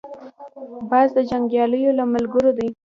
باز 0.89 1.07
د 1.17 1.19
جنګیالیو 1.29 1.97
له 1.99 2.05
ملګرو 2.13 2.51
دی 2.57 2.67